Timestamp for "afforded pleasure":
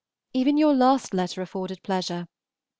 1.43-2.27